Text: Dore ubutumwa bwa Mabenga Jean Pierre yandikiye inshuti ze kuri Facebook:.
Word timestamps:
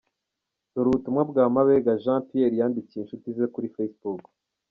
Dore 0.71 0.87
ubutumwa 0.89 1.21
bwa 1.29 1.45
Mabenga 1.55 1.99
Jean 2.03 2.21
Pierre 2.27 2.59
yandikiye 2.61 2.99
inshuti 3.01 3.27
ze 3.37 3.45
kuri 3.53 3.71
Facebook:. 3.75 4.23